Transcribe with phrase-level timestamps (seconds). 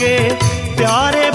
[0.00, 0.16] के
[0.76, 1.27] प्यारे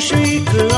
[0.00, 0.69] 是一个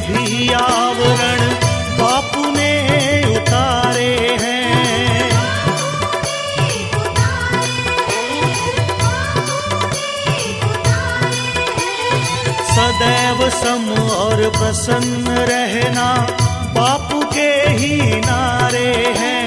[0.00, 1.40] सभी आवरण
[1.98, 2.72] बापू ने
[3.36, 5.30] उतारे हैं।
[12.70, 16.08] सदैव सम और प्रसन्न रहना
[16.78, 18.88] बापू के ही नारे
[19.18, 19.39] हैं।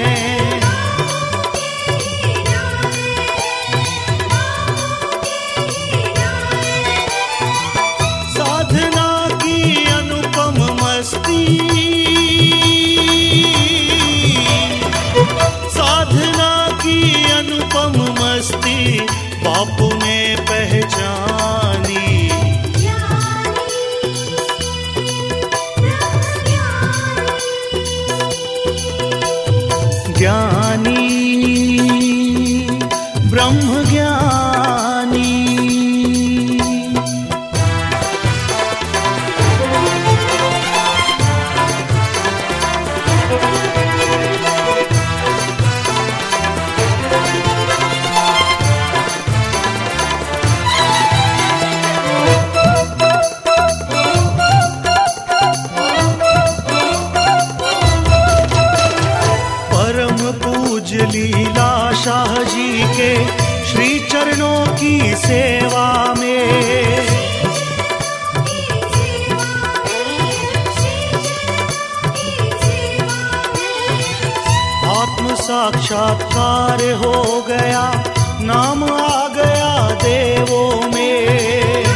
[75.44, 77.16] साक्षात्कार हो
[77.48, 77.82] गया
[78.40, 81.93] नाम आ गया देवों में।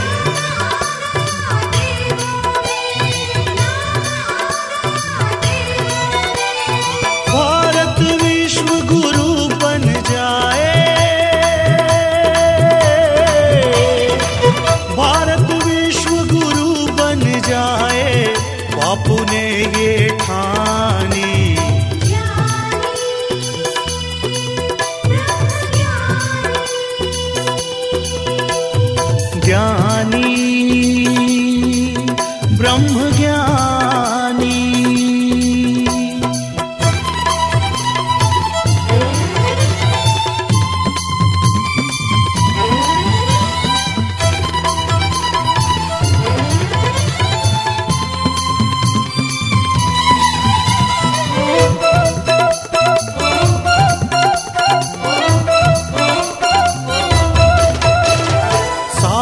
[29.49, 29.78] ज्ञानी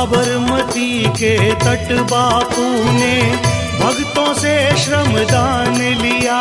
[0.07, 2.65] साबरमती के तट बापू
[2.95, 3.15] ने
[3.79, 6.37] भक्तों से श्रमदान लिया।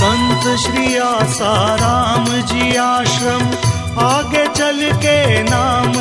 [0.00, 3.42] संत श्री आसाराम जी आश्रम
[4.04, 5.92] आगे चल के नाम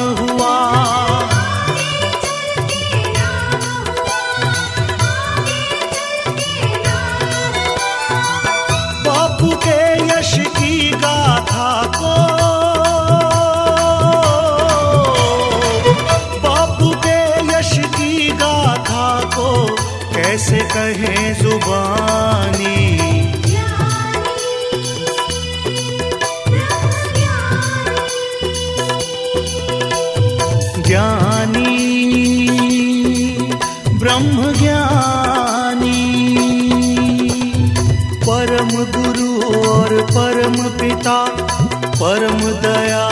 [34.02, 36.02] ब्रह्म ज्ञानी
[38.28, 39.30] परम गुरु
[39.70, 41.18] और परम पिता
[42.02, 43.07] परम दयालु